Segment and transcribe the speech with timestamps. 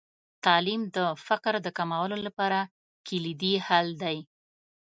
[0.45, 0.97] تعلیم د
[1.27, 2.59] فقر د کمولو لپاره
[3.07, 4.17] کلیدي حل دی.